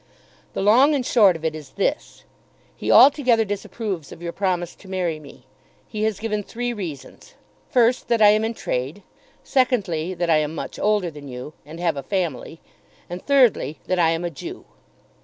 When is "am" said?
8.29-8.43, 10.37-10.55, 14.09-14.25